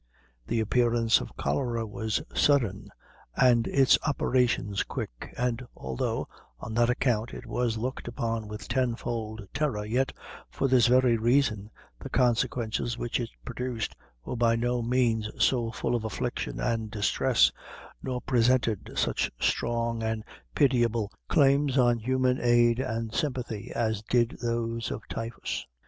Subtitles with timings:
[0.47, 2.89] The appearance of cholera was sudden,
[3.35, 6.27] and its operations quick, and although,
[6.59, 10.11] on that account, it was looked upon with tenfold terror, yet
[10.49, 11.69] for this very reason,
[11.99, 13.95] the consequences which it produced
[14.25, 17.51] were by no means so full of affliction and distress,
[18.01, 20.23] nor presented such strong and
[20.55, 25.67] pitiable claims on human aid and sympathy as did those of typhus.